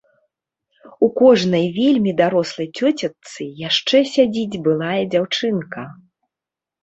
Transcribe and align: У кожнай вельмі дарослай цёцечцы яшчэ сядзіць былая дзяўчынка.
У 1.07 1.07
кожнай 1.19 1.65
вельмі 1.79 2.11
дарослай 2.21 2.67
цёцечцы 2.79 3.41
яшчэ 3.67 3.97
сядзіць 4.13 4.59
былая 4.69 4.99
дзяўчынка. 5.11 5.81